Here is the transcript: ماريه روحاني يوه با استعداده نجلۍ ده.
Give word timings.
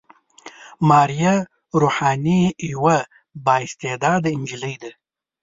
ماريه 0.89 1.35
روحاني 1.81 2.41
يوه 2.71 2.97
با 3.45 3.55
استعداده 3.65 4.29
نجلۍ 4.41 4.75
ده. 4.81 4.91